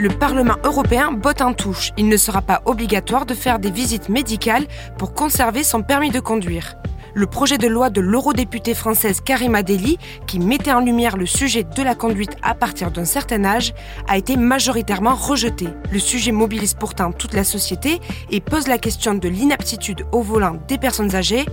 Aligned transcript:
Le 0.00 0.08
Parlement 0.08 0.56
européen 0.64 1.12
botte 1.12 1.42
en 1.42 1.52
touche. 1.52 1.92
Il 1.98 2.08
ne 2.08 2.16
sera 2.16 2.40
pas 2.40 2.62
obligatoire 2.64 3.26
de 3.26 3.34
faire 3.34 3.58
des 3.58 3.70
visites 3.70 4.08
médicales 4.08 4.66
pour 4.96 5.12
conserver 5.12 5.62
son 5.62 5.82
permis 5.82 6.10
de 6.10 6.20
conduire 6.20 6.76
le 7.14 7.26
projet 7.26 7.58
de 7.58 7.66
loi 7.66 7.90
de 7.90 8.00
l'eurodéputée 8.00 8.74
française 8.74 9.20
Karima 9.20 9.62
Deli, 9.62 9.98
qui 10.26 10.38
mettait 10.38 10.72
en 10.72 10.80
lumière 10.80 11.16
le 11.16 11.26
sujet 11.26 11.64
de 11.64 11.82
la 11.82 11.94
conduite 11.94 12.36
à 12.42 12.54
partir 12.54 12.90
d'un 12.90 13.04
certain 13.04 13.44
âge, 13.44 13.74
a 14.08 14.16
été 14.16 14.36
majoritairement 14.36 15.14
rejeté. 15.14 15.68
Le 15.90 15.98
sujet 15.98 16.32
mobilise 16.32 16.74
pourtant 16.74 17.12
toute 17.12 17.34
la 17.34 17.44
société 17.44 18.00
et 18.30 18.40
pose 18.40 18.66
la 18.68 18.78
question 18.78 19.14
de 19.14 19.28
l'inaptitude 19.28 20.06
au 20.12 20.22
volant 20.22 20.58
des 20.68 20.78
personnes 20.78 21.14
âgées. 21.14 21.46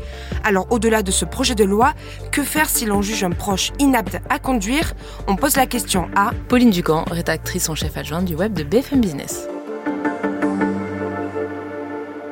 Alors 0.44 0.68
au-delà 0.70 1.04
de 1.04 1.12
ce 1.12 1.26
projet 1.26 1.56
de 1.56 1.64
loi, 1.64 1.94
que 2.32 2.44
faire 2.44 2.70
si 2.70 2.86
l'on 2.86 3.02
juge 3.02 3.24
un 3.24 3.32
proche 3.32 3.72
inapte 3.80 4.20
à 4.30 4.40
conduire? 4.40 4.94
On 5.28 5.36
pose 5.36 5.56
la 5.56 5.66
question 5.66 6.10
à 6.16 6.32
Pauline 6.48 6.72
Ducamp, 6.72 7.06
rédactrice 7.10 7.70
en 7.70 7.76
chef 7.76 7.98
adjointe 7.98 8.26
du 8.26 8.36
web 8.36 8.54
de 8.54 8.64
BFM 8.64 9.02
Business. 9.02 9.48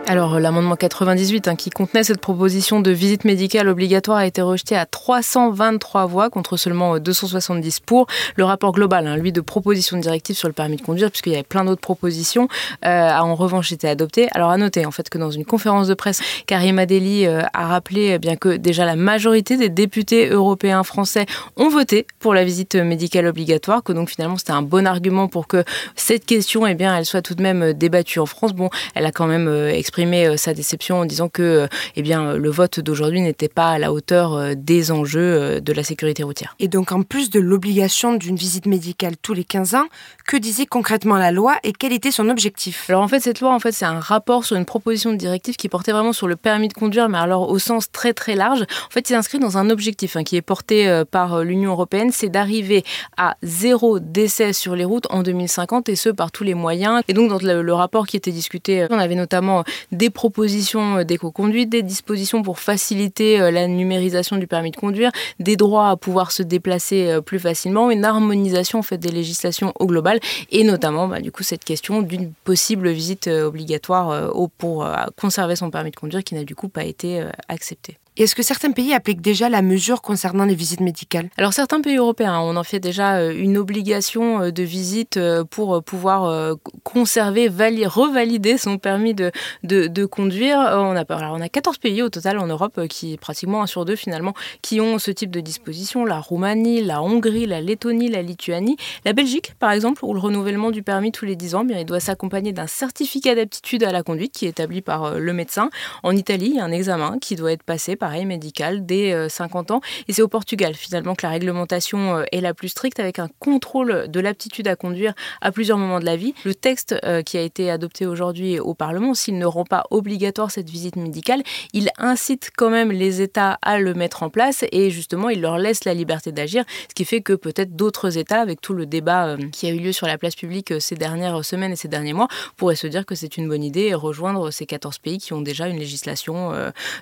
Alors 0.07 0.39
l'amendement 0.39 0.75
98 0.75 1.47
hein, 1.47 1.55
qui 1.55 1.71
contenait 1.71 2.03
cette 2.03 2.21
proposition 2.21 2.79
de 2.79 2.91
visite 2.91 3.25
médicale 3.25 3.67
obligatoire 3.67 4.19
a 4.19 4.27
été 4.27 4.43
rejeté 4.43 4.75
à 4.75 4.85
323 4.85 6.05
voix 6.05 6.29
contre 6.29 6.57
seulement 6.57 6.99
270 6.99 7.79
pour. 7.79 8.05
Le 8.35 8.43
rapport 8.43 8.71
global, 8.71 9.07
hein, 9.07 9.17
lui, 9.17 9.31
de 9.31 9.41
proposition 9.41 9.97
de 9.97 10.03
directive 10.03 10.35
sur 10.35 10.47
le 10.47 10.53
permis 10.53 10.75
de 10.75 10.83
conduire, 10.83 11.09
puisqu'il 11.09 11.31
y 11.31 11.35
avait 11.35 11.43
plein 11.43 11.65
d'autres 11.65 11.81
propositions, 11.81 12.47
euh, 12.85 13.09
a 13.09 13.23
en 13.23 13.33
revanche 13.33 13.71
été 13.71 13.87
adopté. 13.87 14.27
Alors 14.33 14.51
à 14.51 14.57
noter 14.57 14.85
en 14.85 14.91
fait 14.91 15.09
que 15.09 15.17
dans 15.17 15.31
une 15.31 15.43
conférence 15.43 15.87
de 15.87 15.95
presse, 15.95 16.21
Karim 16.45 16.77
Adeli 16.77 17.25
euh, 17.25 17.41
a 17.53 17.67
rappelé 17.67 18.11
eh 18.13 18.19
bien 18.19 18.35
que 18.35 18.57
déjà 18.57 18.85
la 18.85 18.95
majorité 18.95 19.57
des 19.57 19.69
députés 19.69 20.29
européens 20.29 20.83
français 20.83 21.25
ont 21.57 21.69
voté 21.69 22.05
pour 22.19 22.35
la 22.35 22.43
visite 22.43 22.75
médicale 22.75 23.25
obligatoire, 23.25 23.81
que 23.81 23.91
donc 23.91 24.11
finalement 24.11 24.37
c'était 24.37 24.51
un 24.51 24.61
bon 24.61 24.85
argument 24.85 25.27
pour 25.27 25.47
que 25.47 25.63
cette 25.95 26.27
question, 26.27 26.67
eh 26.67 26.75
bien, 26.75 26.95
elle 26.95 27.05
soit 27.05 27.23
tout 27.23 27.33
de 27.33 27.41
même 27.41 27.73
débattue 27.73 28.19
en 28.19 28.27
France. 28.27 28.53
Bon, 28.53 28.69
elle 28.93 29.07
a 29.07 29.11
quand 29.11 29.25
même 29.25 29.47
euh, 29.47 29.71
exprimé 29.95 30.27
euh, 30.27 30.35
sa 30.35 30.53
déception 30.53 30.99
en 30.99 31.05
disant 31.05 31.29
que 31.29 31.41
euh, 31.41 31.67
eh 31.95 32.01
bien, 32.01 32.33
le 32.33 32.49
vote 32.49 32.81
d'aujourd'hui 32.81 33.21
n'était 33.21 33.47
pas 33.47 33.69
à 33.69 33.79
la 33.79 33.93
hauteur 33.93 34.33
euh, 34.33 34.53
des 34.53 34.91
enjeux 34.91 35.61
de 35.61 35.73
la 35.73 35.83
sécurité 35.83 36.21
routière. 36.23 36.53
Et 36.59 36.67
donc, 36.67 36.91
en 36.91 37.03
plus 37.03 37.29
de 37.29 37.39
l'obligation 37.39 38.13
d'une 38.13 38.35
visite 38.35 38.65
médicale 38.65 39.15
tous 39.21 39.33
les 39.33 39.45
15 39.45 39.75
ans, 39.75 39.85
que 40.27 40.35
disait 40.35 40.65
concrètement 40.65 41.15
la 41.15 41.31
loi 41.31 41.55
et 41.63 41.71
quel 41.71 41.93
était 41.93 42.11
son 42.11 42.27
objectif? 42.27 42.89
Alors, 42.89 43.03
en 43.03 43.07
fait, 43.07 43.21
cette 43.21 43.39
loi, 43.39 43.53
en 43.53 43.59
fait, 43.59 43.71
c'est 43.71 43.85
un 43.85 44.01
rapport 44.01 44.43
sur 44.43 44.57
une 44.57 44.65
proposition 44.65 45.13
de 45.13 45.17
directive 45.17 45.55
qui 45.55 45.69
portait 45.69 45.93
vraiment 45.93 46.11
sur 46.11 46.27
le 46.27 46.35
permis 46.35 46.67
de 46.67 46.73
conduire, 46.73 47.07
mais 47.07 47.17
alors 47.17 47.49
au 47.49 47.57
sens 47.57 47.89
très 47.89 48.13
très 48.13 48.35
large. 48.35 48.63
En 48.63 48.91
fait, 48.91 49.07
c'est 49.07 49.15
inscrit 49.15 49.39
dans 49.39 49.57
un 49.57 49.69
objectif 49.69 50.17
hein, 50.17 50.23
qui 50.23 50.35
est 50.35 50.41
porté 50.41 51.03
par 51.09 51.43
l'Union 51.43 51.71
européenne, 51.71 52.11
c'est 52.11 52.29
d'arriver 52.29 52.83
à 53.15 53.37
zéro 53.43 53.99
décès 53.99 54.51
sur 54.51 54.75
les 54.75 54.83
routes 54.83 55.07
en 55.09 55.23
2050 55.23 55.87
et 55.87 55.95
ce 55.95 56.09
par 56.09 56.31
tous 56.31 56.43
les 56.43 56.53
moyens. 56.53 57.01
Et 57.07 57.13
donc, 57.13 57.29
dans 57.29 57.39
le, 57.39 57.61
le 57.61 57.73
rapport 57.73 58.07
qui 58.07 58.17
était 58.17 58.31
discuté, 58.31 58.87
on 58.89 58.99
avait 58.99 59.15
notamment 59.15 59.63
des 59.91 60.09
propositions 60.09 60.97
euh, 60.97 61.03
d'éco-conduite, 61.03 61.69
des 61.69 61.83
dispositions 61.83 62.41
pour 62.41 62.59
faciliter 62.59 63.39
euh, 63.39 63.51
la 63.51 63.67
numérisation 63.67 64.37
du 64.37 64.47
permis 64.47 64.71
de 64.71 64.77
conduire, 64.77 65.11
des 65.39 65.55
droits 65.55 65.89
à 65.89 65.95
pouvoir 65.97 66.31
se 66.31 66.43
déplacer 66.43 67.09
euh, 67.09 67.21
plus 67.21 67.39
facilement, 67.39 67.91
une 67.91 68.05
harmonisation 68.05 68.81
des 68.91 69.09
législations 69.09 69.73
au 69.79 69.87
global 69.87 70.19
et 70.51 70.63
notamment 70.63 71.07
bah, 71.07 71.19
du 71.19 71.31
coup 71.31 71.43
cette 71.43 71.63
question 71.63 72.01
d'une 72.01 72.31
possible 72.43 72.89
visite 72.89 73.27
obligatoire 73.27 74.31
pour 74.57 74.87
conserver 75.19 75.55
son 75.55 75.71
permis 75.71 75.91
de 75.91 75.95
conduire 75.95 76.23
qui 76.23 76.35
n'a 76.35 76.43
du 76.43 76.55
coup 76.55 76.69
pas 76.69 76.83
été 76.83 77.23
acceptée 77.47 77.97
est-ce 78.23 78.33
que 78.33 78.43
certains 78.43 78.71
pays 78.71 78.93
appliquent 78.93 79.21
déjà 79.21 79.49
la 79.49 79.61
mesure 79.61 80.01
concernant 80.01 80.45
les 80.45 80.55
visites 80.55 80.79
médicales? 80.79 81.29
Alors 81.37 81.51
certains 81.51 81.81
pays 81.81 81.97
européens, 81.97 82.39
on 82.39 82.55
en 82.55 82.63
fait 82.63 82.79
déjà 82.79 83.17
euh, 83.17 83.33
une 83.35 83.57
obligation 83.57 84.41
euh, 84.41 84.51
de 84.51 84.63
visite 84.63 85.17
euh, 85.17 85.43
pour 85.43 85.83
pouvoir 85.83 86.55
conserver, 86.83 87.49
revalider 87.49 88.57
son 88.57 88.77
permis 88.77 89.13
de, 89.13 89.31
de, 89.63 90.05
conduire. 90.05 90.57
On 90.57 90.95
a, 90.95 91.01
alors 91.01 91.35
on 91.35 91.41
a 91.41 91.49
14 91.49 91.77
pays 91.77 92.01
au 92.01 92.09
total 92.09 92.39
en 92.39 92.47
Europe, 92.47 92.87
qui 92.87 93.17
pratiquement 93.17 93.61
un 93.61 93.67
sur 93.67 93.85
deux 93.85 93.95
finalement, 93.95 94.33
qui 94.61 94.79
ont 94.79 94.97
ce 94.97 95.11
type 95.11 95.31
de 95.31 95.41
disposition. 95.41 96.05
La 96.05 96.19
Roumanie, 96.19 96.81
la 96.81 97.01
Hongrie, 97.01 97.45
la 97.45 97.61
Lettonie, 97.61 98.09
la 98.09 98.21
Lituanie. 98.21 98.77
La 99.03 99.13
Belgique, 99.13 99.53
par 99.59 99.71
exemple, 99.71 100.05
où 100.05 100.13
le 100.13 100.19
renouvellement 100.19 100.71
du 100.71 100.83
permis 100.83 101.11
tous 101.11 101.25
les 101.25 101.35
10 101.35 101.55
ans, 101.55 101.65
bien, 101.65 101.79
il 101.79 101.85
doit 101.85 101.99
s'accompagner 101.99 102.53
d'un 102.53 102.67
certificat 102.67 103.35
d'aptitude 103.35 103.83
à 103.83 103.91
la 103.91 104.03
conduite 104.03 104.31
qui 104.31 104.45
est 104.45 104.49
établi 104.49 104.81
par 104.81 105.19
le 105.19 105.33
médecin. 105.33 105.69
En 106.03 106.15
Italie, 106.15 106.47
il 106.51 106.55
y 106.55 106.59
a 106.59 106.65
un 106.65 106.71
examen 106.71 107.17
qui 107.19 107.35
doit 107.35 107.51
être 107.51 107.63
passé 107.63 107.95
par 107.95 108.04
pareil, 108.05 108.25
médical 108.27 108.85
dès 108.85 109.29
50 109.29 109.71
euh, 109.71 109.73
ans. 109.73 109.81
Et 110.07 110.13
c'est 110.13 110.21
au 110.21 110.27
Portugal, 110.27 110.75
finalement, 110.75 111.15
que 111.15 111.25
la 111.25 111.31
réglementation 111.31 112.17
euh, 112.17 112.23
est 112.31 112.39
la 112.39 112.53
plus 112.53 112.69
stricte, 112.69 112.99
avec 112.99 113.17
un 113.17 113.29
contrôle 113.39 114.05
de 114.07 114.19
l'aptitude 114.19 114.67
à 114.67 114.75
conduire 114.75 115.15
à 115.41 115.51
plusieurs 115.51 115.79
moments 115.79 115.99
de 115.99 116.05
la 116.05 116.15
vie. 116.15 116.35
Le 116.43 116.53
texte 116.53 116.95
euh, 117.03 117.23
qui 117.23 117.39
a 117.39 117.41
été 117.41 117.71
adopté 117.71 118.05
aujourd'hui 118.05 118.59
au 118.59 118.75
Parlement, 118.75 119.15
s'il 119.15 119.39
ne 119.39 119.45
rend 119.47 119.63
pas 119.63 119.85
obligatoire 119.89 120.51
cette 120.51 120.69
visite 120.69 120.97
médicale, 120.97 121.41
il 121.73 121.89
incite 121.97 122.51
quand 122.55 122.69
même 122.69 122.91
les 122.91 123.23
États 123.23 123.57
à 123.63 123.79
le 123.79 123.95
mettre 123.95 124.21
en 124.21 124.29
place 124.29 124.63
et 124.71 124.91
justement, 124.91 125.29
il 125.29 125.41
leur 125.41 125.57
laisse 125.57 125.83
la 125.83 125.95
liberté 125.95 126.31
d'agir, 126.31 126.63
ce 126.87 126.93
qui 126.93 127.05
fait 127.05 127.21
que 127.21 127.33
peut-être 127.33 127.75
d'autres 127.75 128.19
États, 128.19 128.39
avec 128.39 128.61
tout 128.61 128.75
le 128.75 128.85
débat 128.85 129.35
qui 129.51 129.65
a 129.65 129.71
eu 129.71 129.79
lieu 129.79 129.93
sur 129.93 130.05
la 130.05 130.19
place 130.19 130.35
publique 130.35 130.79
ces 130.79 130.95
dernières 130.95 131.43
semaines 131.43 131.71
et 131.71 131.75
ces 131.75 131.87
derniers 131.87 132.13
mois, 132.13 132.27
pourraient 132.55 132.75
se 132.75 132.85
dire 132.85 133.03
que 133.03 133.15
c'est 133.15 133.35
une 133.37 133.47
bonne 133.47 133.63
idée 133.63 133.85
et 133.85 133.95
rejoindre 133.95 134.51
ces 134.51 134.67
14 134.67 134.99
pays 134.99 135.17
qui 135.17 135.33
ont 135.33 135.41
déjà 135.41 135.67
une 135.67 135.79
législation 135.79 136.51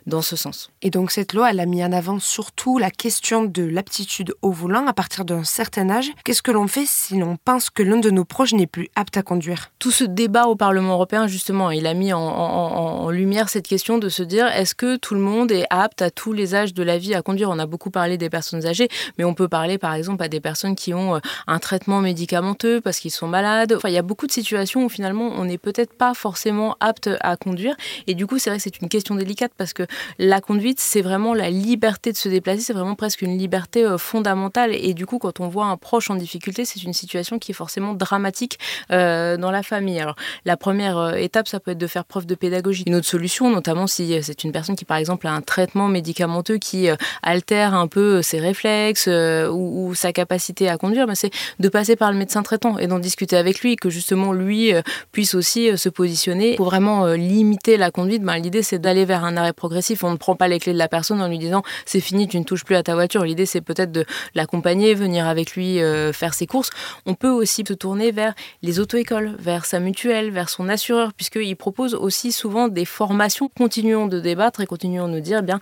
dans 0.06 0.22
ce 0.22 0.38
sens. 0.38 0.70
Donc 0.94 1.10
cette 1.10 1.34
loi, 1.34 1.50
elle 1.50 1.60
a 1.60 1.66
mis 1.66 1.84
en 1.84 1.92
avant 1.92 2.20
surtout 2.20 2.78
la 2.78 2.92
question 2.92 3.46
de 3.46 3.64
l'aptitude 3.64 4.36
au 4.44 4.52
volant 4.52 4.86
à 4.86 4.94
partir 4.94 5.26
d'un 5.26 5.44
certain 5.44 5.90
âge. 5.90 6.12
Qu'est-ce 6.24 6.44
que 6.44 6.52
l'on 6.52 6.68
fait 6.68 6.86
si 6.86 7.18
l'on 7.18 7.36
pense 7.36 7.72
que 7.72 7.82
l'un 7.82 7.98
de 7.98 8.12
nos 8.12 8.26
proches 8.26 8.54
n'est 8.54 8.68
plus 8.68 8.90
apte 8.96 9.18
à 9.18 9.24
conduire? 9.24 9.72
Tout 9.80 9.90
ce 9.90 10.04
débat 10.04 10.46
au 10.46 10.56
Parlement 10.56 10.94
européen, 10.94 11.26
justement, 11.26 11.72
il 11.72 11.88
a 11.88 11.96
mis 11.96 12.14
en, 12.14 13.10
lumière 13.10 13.50
cette 13.50 13.68
question 13.68 13.98
de 13.98 14.08
se 14.08 14.22
dire 14.22 14.46
est-ce 14.48 14.76
que 14.76 14.96
tout 14.96 15.16
le 15.16 15.20
monde 15.20 15.52
est 15.52 15.66
apte 15.72 16.04
à 16.04 16.12
tous 16.12 16.32
les 16.32 16.54
âges 16.54 16.76
de 16.76 16.84
la 16.84 17.00
vie 17.00 17.16
à 17.16 17.24
conduire? 17.24 17.50
On 17.50 17.58
a 17.58 17.66
beaucoup 17.66 17.90
parlé 17.90 18.20
des 18.20 18.30
personnes 18.30 18.66
âgées, 18.68 18.88
mais 19.18 19.24
on 19.24 19.34
peut 19.34 19.48
parler 19.48 19.80
par 19.80 19.96
exemple 19.96 20.24
à 20.24 20.28
des 20.28 20.40
personnes 20.40 20.76
qui 20.76 20.94
ont 20.94 21.16
euh, 21.16 21.20
un 21.48 21.58
traitement 21.58 22.02
médicamenteux 22.02 22.82
parce 22.82 23.00
qu'ils 23.00 23.12
sont 23.12 23.28
malades. 23.28 23.74
Enfin, 23.76 23.90
il 23.90 23.96
y 23.96 23.98
a 23.98 24.04
beaucoup 24.04 24.28
de 24.28 24.32
situations 24.32 24.86
où 24.86 24.90
finalement 24.90 25.32
on 25.36 25.46
n'est 25.46 25.58
peut-être 25.58 25.94
pas 25.94 26.14
forcément 26.14 26.76
apte 26.80 27.10
à 27.22 27.36
conduire. 27.36 27.76
Et 28.06 28.14
du 28.14 28.28
coup, 28.28 28.38
c'est 28.38 28.52
vrai 28.52 28.58
que 28.58 28.64
c'est 28.64 28.80
une 28.80 28.90
question 28.90 29.16
délicate 29.16 29.54
parce 29.58 29.74
que 29.74 29.84
la 30.20 30.40
conduite, 30.40 30.83
c'est 30.84 31.02
vraiment 31.02 31.34
la 31.34 31.50
liberté 31.50 32.12
de 32.12 32.18
se 32.18 32.30
déplacer, 32.30 32.62
c'est 32.62 32.74
vraiment 32.74 32.96
presque 32.96 33.22
une 33.22 33.38
liberté 33.38 33.86
euh, 33.86 33.98
fondamentale. 33.98 34.76
Et 34.76 34.94
du 34.94 35.06
coup, 35.06 35.18
quand 35.18 35.40
on 35.40 35.48
voit 35.48 35.66
un 35.66 35.78
proche 35.78 36.10
en 36.10 36.16
difficulté, 36.16 36.66
c'est 36.66 36.84
une 36.84 36.94
situation 36.94 37.40
qui 37.40 37.52
est 37.52 37.56
forcément 37.56 37.94
dramatique 37.94 38.60
euh, 38.92 39.38
dans 39.38 39.50
la 39.50 39.64
famille. 39.64 40.00
Alors, 40.00 40.16
la 40.46 40.58
première 40.58 40.98
euh, 40.98 41.14
étape, 41.14 41.48
ça 41.48 41.60
peut 41.60 41.72
être 41.72 41.78
de 41.78 41.88
faire 41.88 42.06
preuve 42.06 42.26
de 42.26 42.36
pédagogie. 42.36 42.84
Une 42.86 42.96
autre 42.96 43.08
solution, 43.08 43.50
notamment 43.50 43.88
si 43.88 44.22
c'est 44.22 44.44
une 44.44 44.52
personne 44.52 44.76
qui, 44.76 44.86
par 44.86 44.98
exemple, 44.98 45.26
a 45.28 45.32
un 45.32 45.42
traitement 45.42 45.88
médicamenteux 45.88 46.58
qui 46.58 46.88
altère 47.22 47.74
un 47.74 47.88
peu 47.88 48.22
ses 48.22 48.40
réflexes 48.40 49.08
ou, 49.08 49.94
sa 49.96 50.12
capacité 50.12 50.70
à 50.70 50.78
conduire, 50.78 51.08
ben, 51.08 51.16
c'est 51.16 51.32
de 51.60 51.70
passer 51.70 51.96
par 51.96 52.12
le 52.12 52.18
médecin 52.18 52.44
traitant 52.44 52.78
et 52.78 52.88
d'en 52.88 53.00
discuter 53.00 53.38
avec 53.38 53.62
lui, 53.62 53.76
que 53.76 53.90
justement 53.90 54.34
lui 54.34 54.74
puisse 55.12 55.36
aussi 55.36 55.78
se 55.78 55.90
positionner 55.90 56.56
pour 56.56 56.66
vraiment 56.66 57.06
limiter 57.08 57.78
la 57.78 57.92
conduite. 57.92 58.24
Ben, 58.24 58.38
L'idée, 58.38 58.64
c'est 58.64 58.80
d'aller 58.80 59.06
vers 59.06 59.24
un 59.24 59.38
arrêt 59.38 59.54
progressif. 59.54 60.04
On 60.04 60.12
ne 60.12 60.18
prend 60.18 60.36
pas 60.36 60.48
les 60.48 60.60
clés 60.60 60.73
de 60.74 60.78
la 60.78 60.88
personne 60.88 61.22
en 61.22 61.28
lui 61.28 61.40
disant 61.40 61.64
c'est 61.86 62.00
fini, 62.00 62.28
tu 62.28 62.40
ne 62.40 62.44
touches 62.44 62.66
plus 62.66 62.76
à 62.76 62.84
ta 62.84 62.94
voiture. 62.96 63.24
L'idée, 63.24 63.46
c'est 63.46 63.62
peut-être 63.62 63.92
de 63.92 64.06
l'accompagner, 64.36 64.94
venir 64.94 65.28
avec 65.28 65.56
lui 65.56 65.82
euh, 65.82 66.14
faire 66.14 66.34
ses 66.34 66.48
courses. 66.48 66.70
On 67.06 67.14
peut 67.14 67.30
aussi 67.30 67.64
se 67.68 67.74
tourner 67.74 68.12
vers 68.12 68.34
les 68.62 68.80
auto-écoles, 68.80 69.36
vers 69.40 69.66
sa 69.66 69.80
mutuelle, 69.80 70.32
vers 70.32 70.50
son 70.50 70.70
assureur, 70.70 71.14
puisqu'il 71.14 71.56
propose 71.56 71.96
aussi 71.96 72.32
souvent 72.32 72.68
des 72.68 72.86
formations. 72.86 73.50
Continuons 73.56 74.08
de 74.08 74.20
débattre 74.20 74.62
et 74.62 74.66
continuons 74.66 75.08
de 75.08 75.14
nous 75.14 75.20
dire, 75.20 75.40
eh 75.42 75.46
bien, 75.46 75.60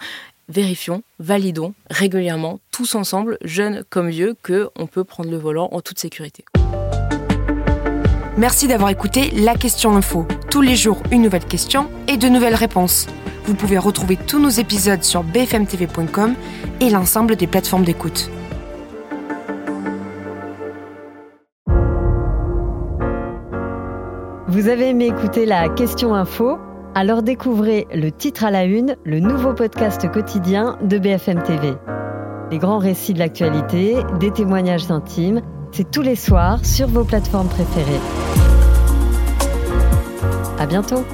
vérifions, 0.49 1.03
validons 1.19 1.73
régulièrement, 1.89 2.59
tous 2.71 2.95
ensemble, 2.95 3.37
jeunes 3.43 3.83
comme 3.89 4.09
vieux, 4.09 4.35
que 4.43 4.69
on 4.77 4.87
peut 4.87 5.03
prendre 5.03 5.29
le 5.29 5.37
volant 5.37 5.69
en 5.71 5.81
toute 5.81 5.99
sécurité. 5.99 6.45
Merci 8.37 8.67
d'avoir 8.67 8.89
écouté 8.89 9.29
La 9.31 9.55
Question 9.55 9.95
Info. 9.95 10.25
Tous 10.49 10.61
les 10.61 10.75
jours, 10.75 11.01
une 11.11 11.21
nouvelle 11.21 11.45
question 11.45 11.89
et 12.07 12.17
de 12.17 12.27
nouvelles 12.29 12.55
réponses. 12.55 13.07
Vous 13.45 13.55
pouvez 13.55 13.77
retrouver 13.77 14.17
tous 14.17 14.39
nos 14.39 14.49
épisodes 14.49 15.03
sur 15.03 15.23
bfmtv.com 15.23 16.35
et 16.79 16.89
l'ensemble 16.89 17.35
des 17.35 17.47
plateformes 17.47 17.83
d'écoute. 17.83 18.29
Vous 24.47 24.67
avez 24.67 24.89
aimé 24.89 25.05
écouter 25.05 25.45
la 25.45 25.69
question 25.69 26.13
info? 26.13 26.57
Alors 26.93 27.23
découvrez 27.23 27.87
le 27.93 28.11
titre 28.11 28.43
à 28.43 28.51
la 28.51 28.65
une, 28.65 28.97
le 29.05 29.21
nouveau 29.21 29.53
podcast 29.53 30.11
quotidien 30.11 30.77
de 30.83 30.97
BFM 30.97 31.41
TV. 31.41 31.73
Les 32.51 32.57
grands 32.57 32.79
récits 32.79 33.13
de 33.13 33.19
l'actualité, 33.19 33.95
des 34.19 34.29
témoignages 34.29 34.91
intimes, 34.91 35.41
c'est 35.71 35.89
tous 35.89 36.01
les 36.01 36.17
soirs 36.17 36.65
sur 36.65 36.87
vos 36.87 37.05
plateformes 37.05 37.47
préférées. 37.47 38.01
À 40.59 40.65
bientôt 40.65 41.05